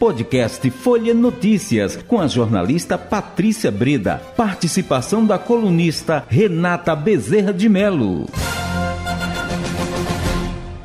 Podcast 0.00 0.70
Folha 0.70 1.12
Notícias, 1.12 1.94
com 1.94 2.18
a 2.18 2.26
jornalista 2.26 2.96
Patrícia 2.96 3.70
Breda. 3.70 4.16
Participação 4.34 5.26
da 5.26 5.38
colunista 5.38 6.24
Renata 6.26 6.96
Bezerra 6.96 7.52
de 7.52 7.68
Melo. 7.68 8.26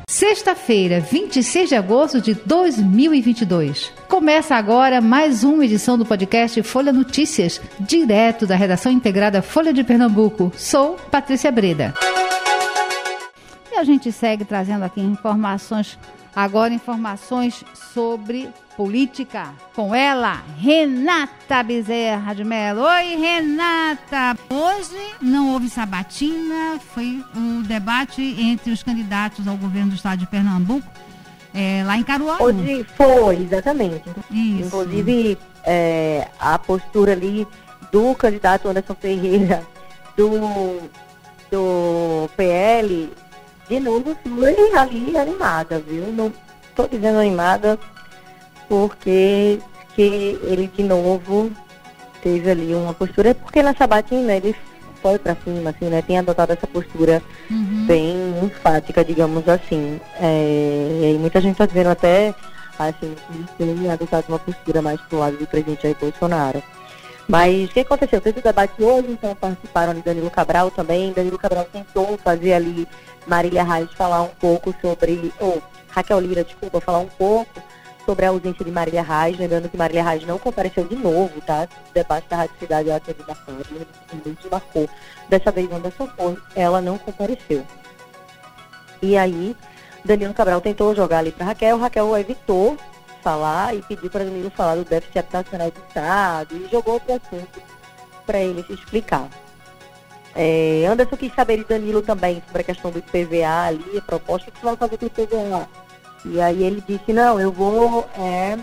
Sexta-feira, 0.06 1.00
26 1.00 1.70
de 1.70 1.74
agosto 1.74 2.20
de 2.20 2.34
2022. 2.34 3.90
Começa 4.06 4.54
agora 4.54 5.00
mais 5.00 5.42
uma 5.44 5.64
edição 5.64 5.96
do 5.96 6.04
podcast 6.04 6.62
Folha 6.62 6.92
Notícias, 6.92 7.58
direto 7.80 8.46
da 8.46 8.54
redação 8.54 8.92
integrada 8.92 9.40
Folha 9.40 9.72
de 9.72 9.82
Pernambuco. 9.82 10.52
Sou 10.54 10.96
Patrícia 11.10 11.50
Breda. 11.50 11.94
E 13.76 13.78
a 13.78 13.84
gente 13.84 14.10
segue 14.10 14.42
trazendo 14.42 14.84
aqui 14.84 15.02
informações, 15.02 15.98
agora 16.34 16.72
informações 16.72 17.62
sobre 17.92 18.48
política. 18.74 19.52
Com 19.74 19.94
ela, 19.94 20.42
Renata 20.56 21.62
Bezerra 21.62 22.34
de 22.34 22.42
Mello. 22.42 22.80
Oi, 22.80 23.16
Renata! 23.16 24.34
Hoje 24.48 24.96
não 25.20 25.52
houve 25.52 25.68
sabatina, 25.68 26.80
foi 26.94 27.22
o 27.36 27.62
debate 27.64 28.22
entre 28.22 28.72
os 28.72 28.82
candidatos 28.82 29.46
ao 29.46 29.58
governo 29.58 29.90
do 29.90 29.96
estado 29.96 30.20
de 30.20 30.26
Pernambuco, 30.26 30.88
é, 31.52 31.84
lá 31.84 31.98
em 31.98 32.02
Caruaru. 32.02 32.44
Hoje 32.44 32.86
foi, 32.96 33.42
exatamente. 33.42 34.08
Isso. 34.30 34.68
Inclusive, 34.68 35.36
é, 35.62 36.28
a 36.40 36.58
postura 36.58 37.12
ali 37.12 37.46
do 37.92 38.14
candidato 38.14 38.68
Anderson 38.68 38.94
Ferreira 38.94 39.62
do, 40.16 40.80
do 41.50 42.30
PL, 42.38 43.12
de 43.68 43.80
novo, 43.80 44.16
foi 44.36 44.54
ali 44.76 45.16
animada, 45.16 45.78
viu? 45.80 46.06
Não 46.12 46.32
estou 46.70 46.86
dizendo 46.88 47.18
animada 47.18 47.78
porque 48.68 49.58
que 49.94 50.38
ele 50.42 50.70
de 50.74 50.82
novo 50.82 51.50
teve 52.22 52.50
ali 52.50 52.74
uma 52.74 52.92
postura, 52.92 53.34
porque 53.34 53.62
na 53.62 53.74
sabatina 53.74 54.32
ele 54.34 54.54
foi 55.00 55.18
para 55.18 55.36
cima, 55.44 55.70
assim, 55.70 55.86
né? 55.86 56.02
Tem 56.02 56.18
adotado 56.18 56.52
essa 56.52 56.66
postura 56.66 57.22
Uhum. 57.50 57.84
bem 57.86 58.16
enfática, 58.44 59.04
digamos 59.04 59.48
assim. 59.48 60.00
É, 60.20 60.98
e 61.02 61.04
aí 61.06 61.18
muita 61.18 61.40
gente 61.40 61.52
está 61.52 61.66
dizendo 61.66 61.90
até 61.90 62.34
assim, 62.78 63.14
que 63.56 63.62
ele 63.62 63.80
tem 63.80 63.90
adotado 63.90 64.26
uma 64.28 64.38
postura 64.38 64.82
mais 64.82 65.00
pro 65.02 65.18
lado 65.18 65.36
do 65.36 65.46
presidente 65.46 65.82
Jair 65.82 65.96
Bolsonaro. 66.00 66.62
Mas 67.28 67.68
o 67.70 67.72
que 67.72 67.80
aconteceu? 67.80 68.20
Teve 68.20 68.38
o 68.38 68.42
debate 68.42 68.82
hoje, 68.82 69.10
então 69.10 69.34
participaram 69.34 69.90
ali 69.90 70.02
Danilo 70.02 70.30
Cabral 70.30 70.70
também. 70.70 71.12
Danilo 71.12 71.38
Cabral 71.38 71.64
tentou 71.64 72.16
fazer 72.18 72.52
ali 72.52 72.86
Marília 73.26 73.64
Reis 73.64 73.92
falar 73.94 74.22
um 74.22 74.28
pouco 74.28 74.74
sobre, 74.80 75.32
ou 75.40 75.60
Raquel 75.88 76.20
Lira, 76.20 76.44
desculpa, 76.44 76.80
falar 76.80 77.00
um 77.00 77.08
pouco 77.08 77.60
sobre 78.04 78.24
a 78.24 78.28
ausência 78.28 78.64
de 78.64 78.70
Marília 78.70 79.02
Reis, 79.02 79.36
lembrando 79.36 79.68
que 79.68 79.76
Marília 79.76 80.04
Reis 80.04 80.24
não 80.24 80.38
compareceu 80.38 80.84
de 80.84 80.94
novo, 80.94 81.40
tá? 81.40 81.66
O 81.90 81.92
debate 81.92 82.28
da 82.28 82.36
Rádio 82.36 82.54
Cidade 82.60 82.88
ela 82.88 83.00
teve 83.00 83.24
marcado, 83.26 83.66
desmarcou. 84.40 84.88
Dessa 85.28 85.50
vez 85.50 85.70
Anderson 85.72 86.08
foi, 86.16 86.36
ela 86.54 86.80
não 86.80 86.96
compareceu. 86.96 87.66
E 89.02 89.16
aí, 89.16 89.56
Danilo 90.04 90.32
Cabral 90.32 90.60
tentou 90.60 90.94
jogar 90.94 91.18
ali 91.18 91.32
para 91.32 91.46
Raquel, 91.46 91.78
Raquel 91.78 92.16
evitou 92.16 92.76
falar 93.26 93.74
e 93.74 93.82
pediu 93.82 94.08
para 94.08 94.22
Danilo 94.22 94.50
falar 94.50 94.76
do 94.76 94.84
déficit 94.84 95.18
habitacional 95.18 95.68
do 95.72 95.80
Estado 95.88 96.54
e 96.54 96.68
jogou 96.70 96.94
outro 96.94 97.12
assunto 97.12 97.60
para 98.24 98.38
ele 98.38 98.62
se 98.62 98.74
explicar. 98.74 99.28
É, 100.32 100.86
Anderson 100.88 101.16
quis 101.16 101.34
saber 101.34 101.56
de 101.56 101.64
Danilo 101.64 102.02
também 102.02 102.40
sobre 102.46 102.60
a 102.62 102.64
questão 102.64 102.92
do 102.92 103.00
IPVA 103.00 103.66
ali, 103.66 103.98
a 103.98 104.02
proposta 104.02 104.48
que 104.48 104.60
você 104.60 104.66
vai 104.66 104.76
fazer 104.76 104.96
com 104.96 105.06
o 105.06 105.08
IPVA. 105.08 105.68
E 106.26 106.40
aí 106.40 106.62
ele 106.62 106.84
disse, 106.86 107.12
não, 107.12 107.40
eu 107.40 107.50
vou 107.50 108.08
é, 108.16 108.58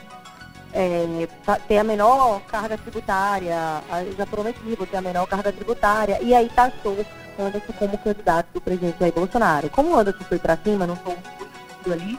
é, 0.71 1.27
ter 1.67 1.79
a 1.79 1.83
menor 1.83 2.39
carga 2.47 2.77
tributária, 2.77 3.83
eu 4.05 4.15
já 4.15 4.25
prometi, 4.25 4.75
vou 4.77 4.87
ter 4.87 4.97
a 4.97 5.01
menor 5.01 5.27
carga 5.27 5.51
tributária. 5.51 6.19
E 6.21 6.33
aí 6.33 6.49
taxou 6.55 7.05
Anderson 7.37 7.73
como 7.77 7.97
candidato 7.97 8.47
do 8.53 8.61
presidente 8.61 8.97
Jair 8.99 9.13
Bolsonaro. 9.13 9.69
Como 9.69 9.89
o 9.89 9.99
Anderson 9.99 10.23
foi 10.23 10.39
para 10.39 10.55
cima, 10.55 10.87
não 10.87 10.95
foi 10.95 11.17
ali, 11.91 12.17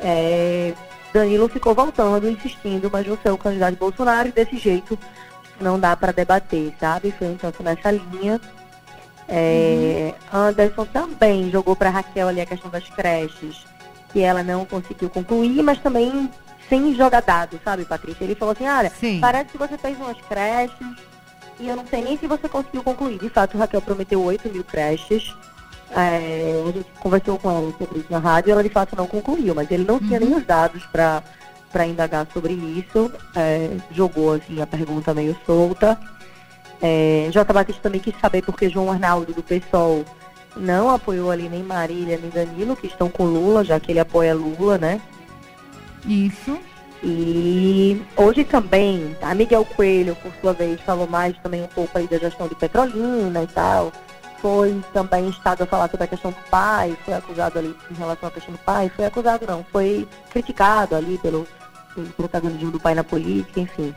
é, 0.00 0.74
Danilo 1.12 1.48
ficou 1.48 1.74
voltando, 1.74 2.28
insistindo, 2.28 2.90
mas 2.90 3.06
você 3.06 3.28
é 3.28 3.32
o 3.32 3.38
candidato 3.38 3.72
de 3.72 3.78
Bolsonaro 3.78 4.28
e 4.28 4.32
desse 4.32 4.56
jeito 4.56 4.98
não 5.60 5.78
dá 5.78 5.96
para 5.96 6.12
debater, 6.12 6.72
sabe? 6.80 7.12
Foi 7.12 7.28
então 7.28 7.52
nessa 7.60 7.90
linha. 7.90 8.40
É, 9.28 10.14
Anderson 10.32 10.84
também 10.86 11.50
jogou 11.50 11.76
para 11.76 11.90
Raquel 11.90 12.28
ali 12.28 12.40
a 12.40 12.46
questão 12.46 12.70
das 12.70 12.88
creches, 12.88 13.64
que 14.12 14.20
ela 14.20 14.42
não 14.42 14.64
conseguiu 14.64 15.08
concluir, 15.08 15.62
mas 15.62 15.78
também 15.78 16.30
sem 16.68 16.94
jogar 16.94 17.20
dado, 17.20 17.60
sabe, 17.62 17.84
Patrícia? 17.84 18.24
Ele 18.24 18.34
falou 18.34 18.52
assim, 18.52 18.66
olha, 18.66 18.90
Sim. 18.90 19.20
parece 19.20 19.50
que 19.50 19.58
você 19.58 19.76
fez 19.78 19.96
umas 19.98 20.18
creches 20.22 20.96
e 21.60 21.68
eu 21.68 21.76
não 21.76 21.86
sei 21.86 22.02
nem 22.02 22.18
se 22.18 22.26
você 22.26 22.48
conseguiu 22.48 22.82
concluir. 22.82 23.18
De 23.18 23.28
fato, 23.28 23.58
Raquel 23.58 23.82
prometeu 23.82 24.22
8 24.22 24.48
mil 24.48 24.64
creches. 24.64 25.34
É, 25.94 26.62
a 26.66 26.72
gente 26.72 26.86
conversou 27.00 27.38
com 27.38 27.50
ela 27.50 27.72
sobre 27.78 27.98
isso 28.00 28.06
na 28.10 28.18
rádio 28.18 28.48
e 28.48 28.52
ela 28.52 28.62
de 28.62 28.70
fato 28.70 28.96
não 28.96 29.06
concluiu, 29.06 29.54
mas 29.54 29.70
ele 29.70 29.84
não 29.84 29.98
tinha 29.98 30.18
Uhum. 30.20 30.26
nem 30.26 30.36
os 30.38 30.46
dados 30.46 30.84
para 30.86 31.22
para 31.70 31.86
indagar 31.86 32.26
sobre 32.34 32.52
isso. 32.52 33.10
É, 33.34 33.70
jogou 33.90 34.34
assim 34.34 34.60
a 34.60 34.66
pergunta 34.66 35.14
meio 35.14 35.34
solta. 35.46 35.98
É, 36.82 37.28
J. 37.30 37.50
Batista 37.50 37.80
também 37.82 38.00
quis 38.00 38.14
saber 38.20 38.42
porque 38.42 38.68
João 38.68 38.90
Arnaldo 38.92 39.32
do 39.32 39.42
PSOL 39.42 40.04
não 40.54 40.90
apoiou 40.90 41.30
ali 41.30 41.48
nem 41.48 41.62
Marília 41.62 42.18
nem 42.20 42.28
Danilo, 42.30 42.76
que 42.76 42.86
estão 42.88 43.08
com 43.08 43.24
Lula, 43.24 43.64
já 43.64 43.80
que 43.80 43.90
ele 43.90 44.00
apoia 44.00 44.34
Lula, 44.34 44.76
né? 44.76 45.00
Isso. 46.06 46.58
E 47.02 48.00
hoje 48.16 48.44
também, 48.44 49.16
a 49.22 49.34
Miguel 49.34 49.64
Coelho, 49.64 50.14
por 50.16 50.30
sua 50.40 50.52
vez, 50.52 50.80
falou 50.82 51.06
mais 51.06 51.36
também 51.38 51.62
um 51.62 51.66
pouco 51.68 51.96
aí 51.96 52.06
da 52.06 52.18
gestão 52.18 52.46
de 52.48 52.54
Petrolina 52.54 53.42
e 53.42 53.46
tal. 53.46 53.90
Foi 54.42 54.82
também 54.92 55.28
estado 55.28 55.62
a 55.62 55.66
falar 55.66 55.88
sobre 55.88 56.04
a 56.04 56.08
questão 56.08 56.32
do 56.32 56.50
pai, 56.50 56.98
foi 57.04 57.14
acusado 57.14 57.60
ali 57.60 57.76
em 57.88 57.94
relação 57.94 58.28
à 58.28 58.32
questão 58.32 58.52
do 58.52 58.58
pai, 58.58 58.90
foi 58.94 59.04
acusado 59.04 59.46
não, 59.46 59.64
foi 59.70 60.08
criticado 60.30 60.96
ali 60.96 61.16
pelo, 61.18 61.46
pelo 61.94 62.08
protagonismo 62.08 62.72
do 62.72 62.80
pai 62.80 62.92
na 62.92 63.04
política, 63.04 63.60
enfim. 63.60 63.94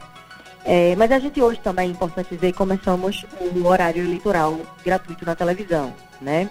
É, 0.64 0.96
mas 0.96 1.12
a 1.12 1.18
gente 1.18 1.42
hoje 1.42 1.60
também, 1.62 1.90
é 1.90 1.92
importante 1.92 2.36
dizer, 2.36 2.54
começamos 2.54 3.26
o 3.40 3.68
horário 3.68 4.04
eleitoral 4.04 4.60
gratuito 4.84 5.26
na 5.26 5.36
televisão, 5.36 5.92
né? 6.22 6.48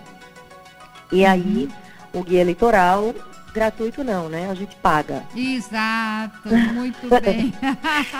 E 1.12 1.25
aí, 1.25 1.69
o 2.12 2.22
guia 2.25 2.41
eleitoral, 2.41 3.15
gratuito 3.53 4.03
não, 4.03 4.28
né? 4.28 4.50
A 4.50 4.55
gente 4.55 4.75
paga. 4.76 5.22
Exato, 5.37 6.49
muito 6.75 7.09
bem. 7.21 7.55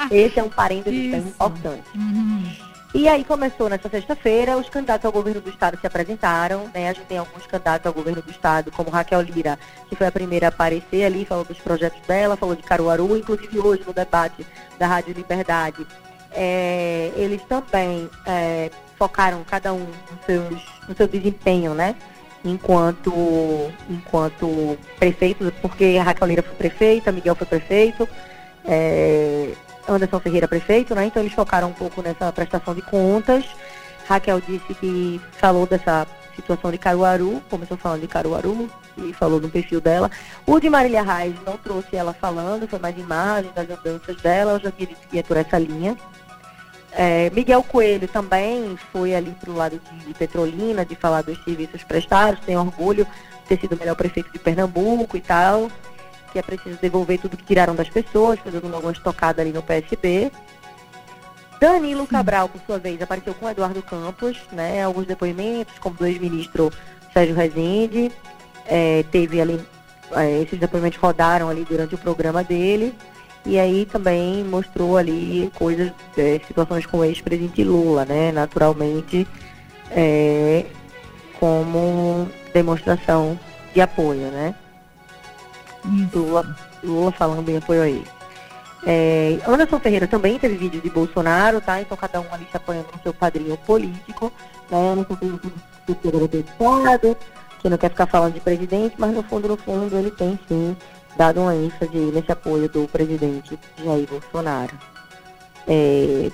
Esse 0.09 0.39
é 0.39 0.43
um 0.45 0.49
parênteses 0.49 1.11
bem 1.11 1.21
importante. 1.21 1.85
Uhum. 1.97 2.74
E 2.94 3.09
aí 3.09 3.25
começou 3.25 3.69
nessa 3.69 3.88
sexta-feira, 3.88 4.56
os 4.56 4.69
candidatos 4.69 5.05
ao 5.05 5.10
governo 5.10 5.41
do 5.41 5.50
estado 5.50 5.77
se 5.81 5.84
apresentaram, 5.84 6.71
né? 6.72 6.88
A 6.88 6.93
gente 6.93 7.06
tem 7.06 7.19
alguns 7.19 7.44
candidatos 7.44 7.84
ao 7.88 7.93
governo 7.93 8.22
do 8.22 8.31
estado, 8.31 8.71
como 8.71 8.88
Raquel 8.88 9.21
Lira, 9.21 9.59
que 9.88 9.97
foi 9.97 10.06
a 10.06 10.12
primeira 10.12 10.47
a 10.47 10.49
aparecer 10.50 11.05
ali, 11.05 11.25
falou 11.25 11.44
dos 11.44 11.59
projetos 11.59 12.00
dela, 12.06 12.37
falou 12.37 12.55
de 12.55 12.62
Caruaru, 12.62 13.16
inclusive 13.16 13.59
hoje 13.59 13.82
no 13.84 13.93
debate 13.93 14.47
da 14.78 14.87
Rádio 14.87 15.12
Liberdade, 15.12 15.84
é, 16.31 17.10
eles 17.16 17.43
também 17.49 18.09
é, 18.27 18.71
focaram 18.97 19.43
cada 19.43 19.72
um 19.72 19.81
no, 19.81 20.19
seus, 20.25 20.62
no 20.88 20.94
seu 20.94 21.09
desempenho, 21.09 21.75
né? 21.75 21.97
Enquanto, 22.44 23.12
enquanto 23.91 24.78
prefeito, 25.00 25.53
porque 25.61 25.99
Raquel 25.99 26.28
Lira 26.28 26.43
foi 26.44 26.55
prefeita, 26.55 27.11
Miguel 27.11 27.34
foi 27.34 27.47
prefeito, 27.47 28.09
é, 28.65 29.50
Anderson 29.89 30.21
Ferreira 30.21 30.49
prefeito, 30.49 30.95
né? 30.95 31.06
Então 31.06 31.22
eles 31.22 31.34
focaram 31.34 31.69
um 31.69 31.72
pouco 31.72 32.03
nessa 32.03 32.33
prestação 32.33 32.75
de 32.75 32.83
contas. 32.83 33.45
Raquel 34.06 34.41
disse 34.41 34.75
que 34.75 35.21
falou 35.33 35.67
dessa 35.67 36.06
situação 36.37 36.71
de 36.71 36.78
Caruaru, 36.78 37.41
começou 37.49 37.77
falando 37.77 38.03
de 38.03 38.09
Caruaru 38.09 38.69
e 38.99 39.12
falou 39.12 39.41
no 39.41 39.49
perfil 39.49 39.81
dela. 39.81 40.11
O 40.47 40.59
de 40.61 40.69
Marília 40.69 41.03
Reis 41.03 41.35
não 41.47 41.56
trouxe 41.56 41.97
ela 41.97 42.12
falando, 42.12 42.69
foi 42.69 42.79
mais 42.79 42.99
imagem 42.99 43.50
das 43.55 43.69
andanças 43.70 44.17
dela, 44.17 44.53
eu 44.53 44.61
já 44.61 44.70
dito 44.70 44.94
que 45.09 45.17
ia 45.17 45.23
por 45.23 45.37
essa 45.37 45.59
linha. 45.59 45.97
É, 46.93 47.29
Miguel 47.31 47.62
Coelho 47.64 48.06
também 48.06 48.76
foi 48.93 49.14
ali 49.14 49.32
para 49.41 49.50
o 49.50 49.56
lado 49.56 49.81
de 50.06 50.14
Petrolina, 50.14 50.85
de 50.85 50.94
falar 50.94 51.23
dos 51.23 51.43
serviços 51.43 51.82
prestados, 51.82 52.41
tem 52.44 52.56
orgulho 52.56 53.05
de 53.05 53.49
ter 53.49 53.61
sido 53.61 53.75
o 53.75 53.79
melhor 53.79 53.97
prefeito 53.97 54.31
de 54.32 54.38
Pernambuco 54.38 55.17
e 55.17 55.20
tal, 55.20 55.70
que 56.35 56.39
é 56.41 56.43
preciso 56.43 56.77
devolver 56.83 57.21
tudo 57.21 57.37
que 57.37 57.45
tiraram 57.45 57.77
das 57.77 57.89
pessoas, 57.89 58.41
foi 58.41 58.51
dando 58.51 58.75
alguma 58.75 58.93
estocada 58.93 59.41
ali 59.41 59.53
no 59.53 59.63
PSB. 59.63 60.33
Danilo 61.61 62.09
Cabral, 62.09 62.49
por 62.49 62.61
sua 62.67 62.77
vez, 62.77 63.01
apareceu 63.01 63.33
com 63.35 63.49
Eduardo 63.49 63.81
Campos, 63.81 64.37
né? 64.51 64.83
Alguns 64.83 65.07
depoimentos, 65.07 65.79
como 65.79 65.95
do 65.95 66.05
ex-ministro 66.05 66.73
Sérgio 67.13 67.37
Rezende. 67.37 68.11
É, 68.67 69.05
teve 69.13 69.41
ali, 69.41 69.65
é, 70.11 70.43
esses 70.43 70.59
depoimentos 70.59 70.99
rodaram 70.99 71.49
ali 71.49 71.65
durante 71.65 71.95
o 71.95 71.99
programa 71.99 72.43
dele. 72.43 72.93
E 73.47 73.57
aí 73.57 73.87
também 73.87 74.43
mostrou 74.43 74.97
ali 74.97 75.53
coisas, 75.55 75.93
é, 76.19 76.41
situações 76.45 76.85
com 76.85 76.99
o 76.99 77.05
ex-presidente 77.05 77.63
Lula, 77.63 78.05
né? 78.05 78.33
Naturalmente, 78.33 79.25
é, 79.93 80.67
como 81.39 82.29
demonstração 82.53 83.39
de 83.73 83.81
apoio, 83.81 84.33
né? 84.33 84.57
Lula, 86.13 86.57
Lula 86.83 87.13
falando 87.13 87.49
em 87.49 87.57
apoio 87.57 87.83
a 87.83 87.89
ele. 87.89 88.07
É, 88.87 89.39
Anderson 89.47 89.81
Ferreira 89.81 90.07
também 90.07 90.39
teve 90.39 90.57
vídeo 90.57 90.81
de 90.81 90.91
Bolsonaro, 90.91 91.61
tá? 91.61 91.81
Então 91.81 91.97
cada 91.97 92.21
um 92.21 92.27
ali 92.33 92.47
se 92.51 92.57
apoiando 92.57 92.89
no 92.93 93.03
seu 93.03 93.15
padrinho 93.15 93.57
político. 93.59 94.33
Né? 94.71 94.93
Anderson 94.93 95.17
Ferreira 95.17 96.25
é 96.25 96.29
deputado, 96.29 97.17
que 97.61 97.69
não 97.69 97.79
quer 97.79 97.91
ficar 97.91 98.07
falando 98.07 98.35
de 98.35 98.41
presidente, 98.41 98.95
mas 98.99 99.13
no 99.15 99.23
fundo, 99.23 99.49
no 99.49 99.57
fundo, 99.57 99.97
ele 99.97 100.11
tem 100.11 100.39
sim 100.49 100.77
dado 101.17 101.41
uma 101.41 101.55
ênfase 101.55 101.97
nesse 101.97 102.31
apoio 102.31 102.69
do 102.69 102.87
presidente 102.89 103.59
Jair 103.83 104.07
Bolsonaro. 104.07 104.77
É, 105.67 106.31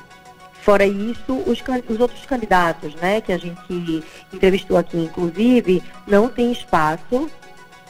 fora 0.62 0.84
isso, 0.84 1.34
os, 1.46 1.62
os, 1.88 2.00
outros 2.00 2.26
candidatos, 2.26 2.94
né, 2.96 3.20
que 3.20 3.32
a 3.32 3.38
gente 3.38 4.04
entrevistou 4.32 4.76
aqui, 4.76 4.98
inclusive, 4.98 5.82
não 6.06 6.28
tem 6.28 6.50
espaço 6.50 7.30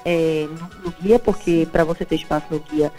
é, 0.05 0.47
no, 0.49 0.85
no 0.85 0.95
guia, 1.01 1.19
porque 1.19 1.67
para 1.71 1.85
você 1.85 2.05
ter 2.05 2.17
espaço 2.17 2.47
no 2.51 2.61
guia, 2.61 2.93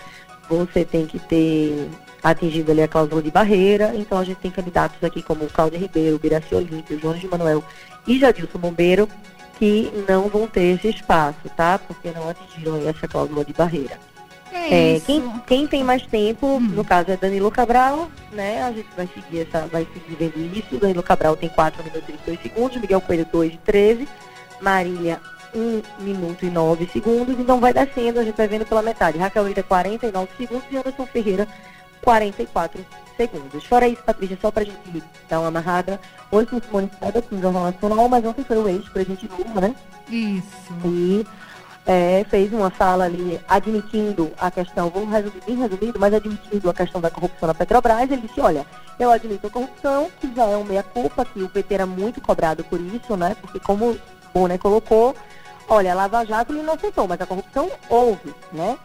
você 0.50 0.84
tem 0.84 1.06
que 1.06 1.20
ter 1.20 1.90
atingido 2.24 2.72
ali 2.72 2.84
a 2.84 2.88
cláusula 2.88 3.22
de 3.22 3.32
barreira. 3.32 3.94
Então 3.96 4.18
a 4.18 4.24
gente 4.24 4.38
tem 4.38 4.52
candidatos 4.52 5.04
aqui 5.04 5.22
como 5.22 5.46
o 5.46 5.50
Cláudio 5.50 5.80
Ribeiro, 5.80 6.20
Biraci 6.20 6.54
Olímpio, 6.54 7.00
João 7.00 7.16
de 7.16 7.28
Manuel 7.28 7.64
e 8.06 8.20
Jadilson 8.20 8.60
Bombeiro, 8.60 9.08
que 9.58 9.92
não 10.08 10.28
vão 10.28 10.48
ter 10.48 10.76
esse 10.76 10.90
espaço, 10.90 11.50
tá? 11.56 11.80
Porque 11.80 12.12
não 12.12 12.30
atingiram 12.30 12.78
essa 12.88 13.08
cláusula 13.08 13.46
de 13.46 13.54
barreira. 13.54 14.00
É, 14.52 14.96
é 14.96 15.00
quem, 15.00 15.24
quem, 15.48 15.66
tem 15.66 15.84
mais 15.84 16.06
tempo, 16.06 16.46
hum. 16.46 16.60
no 16.60 16.84
caso 16.84 17.10
é 17.10 17.16
Danilo 17.16 17.50
Cabral, 17.50 18.10
né? 18.34 18.64
A 18.64 18.72
gente 18.72 18.90
vai 18.98 19.08
seguir 19.08 19.48
essa, 19.48 19.66
vai 19.68 19.88
seguir 19.94 20.16
vendo 20.16 20.58
isso. 20.58 20.78
Danilo 20.78 21.02
Cabral 21.02 21.38
tem 21.38 21.48
4 21.48 21.84
minutos 21.84 22.10
e 22.10 22.26
2 22.26 22.42
segundos, 22.42 22.82
Miguel 22.82 23.00
Coelho 23.02 23.26
2 23.32 23.54
e 23.54 23.58
13, 23.58 24.08
Marília 24.60 25.22
1 25.54 26.04
minuto 26.04 26.46
e 26.46 26.50
9 26.50 26.88
segundos, 26.88 27.40
então 27.40 27.60
vai 27.60 27.74
descendo, 27.74 28.20
a 28.20 28.24
gente 28.24 28.36
vai 28.36 28.48
vendo 28.48 28.66
pela 28.66 28.82
metade. 28.82 29.18
Raquel 29.18 29.50
Ida 29.50 29.64
49 29.64 30.30
segundos 30.38 30.66
e 30.72 30.78
Anderson 30.78 31.06
Ferreira 31.06 31.48
44 32.02 32.86
segundos. 33.16 33.64
Fora 33.66 33.88
isso, 33.88 34.02
Patrícia, 34.04 34.38
só 34.42 34.52
pra 34.52 34.64
gente 34.64 35.04
dar 35.30 35.40
uma 35.40 35.50
amarrada, 35.50 36.00
hoje 36.32 36.50
foi 36.50 36.62
Simone 36.62 36.88
Tebet 37.00 37.28
no 37.32 37.42
Jornal 37.42 37.64
Nacional, 37.66 38.10
mas 38.10 38.26
ontem 38.26 38.44
foi 38.44 38.58
o 38.58 38.68
ex-presidente 38.68 39.30
Lula, 39.38 39.62
né? 39.62 39.76
Isso. 40.10 40.74
E 40.86 41.26
é, 41.86 42.26
fez 42.30 42.52
uma 42.54 42.70
fala 42.70 43.06
ali 43.06 43.40
admitindo 43.48 44.32
a 44.40 44.52
questão, 44.52 44.90
vamos 44.90 45.10
resumir 45.10 45.42
bem 45.46 45.56
resumido, 45.58 46.00
mas 46.00 46.14
admitindo 46.14 46.70
a 46.70 46.74
questão 46.74 47.02
da 47.02 47.10
corrupção 47.10 47.48
na 47.48 47.54
Petrobras, 47.54 48.10
ele 48.12 48.22
disse, 48.22 48.40
olha, 48.40 48.66
eu 49.00 49.12
admito 49.12 49.48
a 49.48 49.50
corrupção, 49.50 50.10
que 50.20 50.34
já 50.34 50.46
é 50.46 50.56
uma 50.56 50.66
meia-culpa, 50.66 51.26
que 51.26 51.42
o 51.42 51.50
PT 51.50 51.74
era 51.74 51.86
muito 51.86 52.22
cobrado 52.22 52.64
por 52.64 52.80
isso, 52.80 53.16
né? 53.18 53.36
Porque 53.42 53.60
como 53.60 53.98
Bonner 54.34 54.60
colocou, 54.60 55.16
olha, 55.68 55.92
a 55.92 55.96
Lava 55.96 56.26
Jato 56.26 56.54
ele 56.54 56.64
não 56.64 56.74
aceitou, 56.74 57.08
mas 57.08 57.20
a 57.22 57.26
corrupção 57.26 57.70
houve, 57.90 58.34
né? 58.52 58.78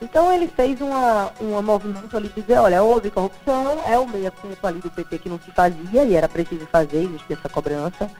Então 0.00 0.32
ele 0.32 0.48
fez 0.48 0.80
uma, 0.80 1.30
um 1.40 1.62
movimento 1.62 2.16
ali 2.16 2.28
dizer, 2.28 2.58
olha, 2.58 2.82
houve 2.82 3.10
corrupção, 3.10 3.80
é 3.86 3.96
o 3.96 4.08
meia-culpa 4.08 4.68
ali 4.68 4.80
do 4.80 4.90
PT 4.90 5.18
que 5.18 5.28
não 5.28 5.38
se 5.38 5.52
fazia 5.52 6.04
e 6.04 6.14
era 6.14 6.28
preciso 6.28 6.66
fazer, 6.66 7.04
existia 7.04 7.36
essa 7.36 7.48
cobrança, 7.48 8.10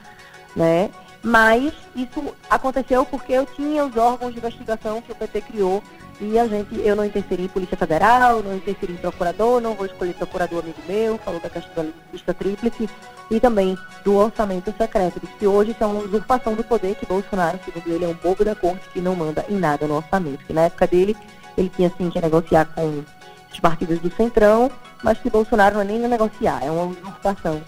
né? 0.55 0.89
Mas 1.23 1.71
isso 1.95 2.35
aconteceu 2.49 3.05
porque 3.05 3.31
eu 3.31 3.45
tinha 3.45 3.85
os 3.85 3.95
órgãos 3.95 4.33
de 4.33 4.39
investigação 4.39 5.01
que 5.01 5.11
o 5.11 5.15
PT 5.15 5.41
criou 5.41 5.81
e 6.19 6.37
a 6.37 6.47
gente, 6.47 6.79
eu 6.79 6.95
não 6.95 7.05
interferi 7.05 7.45
em 7.45 7.47
Polícia 7.47 7.77
Federal, 7.77 8.43
não 8.43 8.55
interferi 8.55 8.93
em 8.93 8.97
procurador, 8.97 9.61
não 9.61 9.73
vou 9.73 9.85
escolher 9.85 10.13
procurador 10.13 10.59
amigo 10.59 10.79
meu, 10.87 11.17
falou 11.17 11.39
da 11.39 11.49
questão 11.49 11.85
da 11.85 11.91
lista 12.11 12.33
tríplice 12.33 12.89
e 13.31 13.39
também 13.39 13.77
do 14.03 14.15
orçamento 14.15 14.73
secreto, 14.77 15.19
que 15.19 15.47
hoje 15.47 15.71
isso 15.71 15.83
é 15.83 15.87
uma 15.87 16.01
usurpação 16.01 16.53
do 16.53 16.63
poder 16.63 16.95
que 16.95 17.05
Bolsonaro, 17.05 17.59
segundo 17.63 17.87
ele, 17.87 18.05
é 18.05 18.07
um 18.07 18.13
bobo 18.13 18.43
da 18.43 18.53
corte 18.53 18.87
que 18.89 19.01
não 19.01 19.15
manda 19.15 19.45
em 19.49 19.57
nada 19.57 19.87
no 19.87 19.95
orçamento, 19.95 20.45
que 20.45 20.53
na 20.53 20.63
época 20.63 20.85
dele 20.87 21.15
ele 21.57 21.69
tinha 21.69 21.91
sim 21.97 22.09
que 22.09 22.21
negociar 22.21 22.65
com 22.65 23.03
os 23.51 23.59
partidos 23.59 23.99
do 23.99 24.11
Centrão, 24.11 24.69
mas 25.01 25.19
que 25.19 25.29
Bolsonaro 25.29 25.75
não 25.75 25.81
é 25.81 25.85
nem 25.85 25.99
negociar, 25.99 26.63
é 26.63 26.69
uma 26.69 26.85
usurpação 26.85 27.61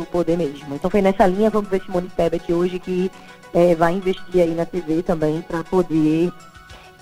do 0.00 0.06
poder 0.06 0.36
mesmo. 0.36 0.74
Então 0.74 0.90
foi 0.90 1.02
nessa 1.02 1.26
linha, 1.26 1.50
vamos 1.50 1.68
ver 1.68 1.82
Simone 1.82 2.08
Tebet 2.08 2.52
hoje 2.52 2.78
que 2.78 3.10
é, 3.52 3.74
vai 3.74 3.94
investir 3.94 4.42
aí 4.42 4.54
na 4.54 4.64
TV 4.64 5.02
também 5.02 5.42
para 5.42 5.62
poder 5.64 6.32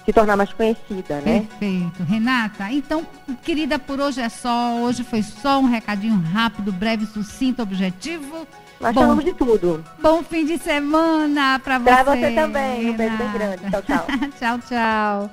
se 0.04 0.12
tornar 0.12 0.36
mais 0.36 0.52
conhecida, 0.52 1.20
né? 1.20 1.46
Perfeito. 1.48 2.02
Renata, 2.02 2.72
então, 2.72 3.06
querida, 3.42 3.78
por 3.78 4.00
hoje 4.00 4.20
é 4.20 4.28
só. 4.28 4.76
Hoje 4.80 5.04
foi 5.04 5.22
só 5.22 5.60
um 5.60 5.66
recadinho 5.66 6.18
rápido, 6.32 6.72
breve, 6.72 7.04
sucinto, 7.06 7.62
objetivo. 7.62 8.46
Nós 8.80 8.94
bom, 8.94 9.02
falamos 9.02 9.24
de 9.24 9.34
tudo. 9.34 9.84
Bom 10.00 10.22
fim 10.22 10.46
de 10.46 10.56
semana 10.58 11.58
para 11.58 11.78
você. 11.78 11.90
Para 11.90 12.02
você 12.04 12.30
também. 12.32 12.90
Um 12.90 12.96
beijo 12.96 13.16
bem 13.18 13.32
grande. 13.32 13.70
Tchau, 13.70 13.82
tchau. 13.82 14.06
tchau, 14.38 14.58
tchau. 14.66 15.30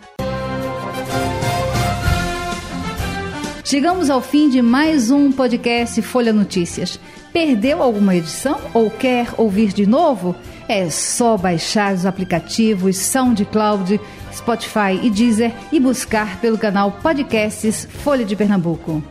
Chegamos 3.64 4.10
ao 4.10 4.22
fim 4.22 4.50
de 4.50 4.62
mais 4.62 5.10
um 5.10 5.32
podcast 5.32 6.02
Folha 6.02 6.34
Notícias. 6.34 7.00
Perdeu 7.36 7.84
alguma 7.84 8.16
edição 8.16 8.62
ou 8.74 8.90
quer 8.90 9.28
ouvir 9.36 9.74
de 9.74 9.86
novo? 9.86 10.34
É 10.70 10.90
só 10.90 11.36
baixar 11.36 11.94
os 11.94 12.06
aplicativos 12.06 12.96
SoundCloud, 12.96 14.00
Spotify 14.34 14.98
e 15.04 15.10
Deezer 15.10 15.52
e 15.70 15.78
buscar 15.78 16.40
pelo 16.40 16.58
canal 16.58 16.94
Podcasts 16.94 17.90
Folha 17.92 18.24
de 18.24 18.38
Pernambuco. 18.38 19.04